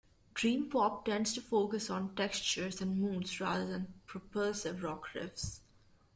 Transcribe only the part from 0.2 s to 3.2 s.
Dream pop tends to focus on textures and